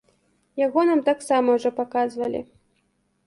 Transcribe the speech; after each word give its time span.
Яго 0.59 0.85
нам 0.89 1.03
таксама 1.09 1.47
ўжо 1.59 1.69
паказвалі. 1.81 2.41